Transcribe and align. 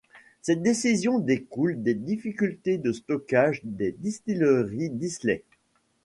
Cette 0.41 0.63
décision 0.63 1.19
découle 1.19 1.83
des 1.83 1.93
difficultés 1.93 2.79
de 2.79 2.91
stockage 2.91 3.61
des 3.63 3.91
distilleries 3.91 4.89
d’Islay. 4.89 5.43